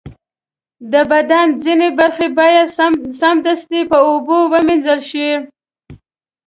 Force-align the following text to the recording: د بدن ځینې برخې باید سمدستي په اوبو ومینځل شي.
د 0.91 0.93
بدن 1.11 1.47
ځینې 1.63 1.87
برخې 1.99 2.27
باید 2.39 2.67
سمدستي 3.19 3.81
په 3.91 3.97
اوبو 4.09 4.37
ومینځل 4.53 4.99
شي. 5.09 5.29